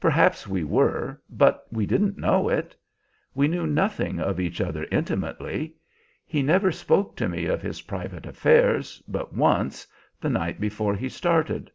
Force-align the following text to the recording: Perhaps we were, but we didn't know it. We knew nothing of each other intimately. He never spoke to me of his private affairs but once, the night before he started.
Perhaps 0.00 0.48
we 0.48 0.64
were, 0.64 1.22
but 1.30 1.64
we 1.70 1.86
didn't 1.86 2.18
know 2.18 2.48
it. 2.48 2.74
We 3.36 3.46
knew 3.46 3.68
nothing 3.68 4.18
of 4.18 4.40
each 4.40 4.60
other 4.60 4.84
intimately. 4.90 5.76
He 6.26 6.42
never 6.42 6.72
spoke 6.72 7.14
to 7.18 7.28
me 7.28 7.44
of 7.46 7.62
his 7.62 7.82
private 7.82 8.26
affairs 8.26 9.00
but 9.06 9.32
once, 9.32 9.86
the 10.20 10.28
night 10.28 10.58
before 10.60 10.96
he 10.96 11.08
started. 11.08 11.70